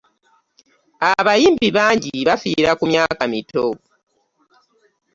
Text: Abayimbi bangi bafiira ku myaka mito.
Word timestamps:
Abayimbi 1.13 1.67
bangi 1.77 2.13
bafiira 2.27 2.71
ku 2.79 2.83
myaka 2.91 3.23
mito. 3.31 3.65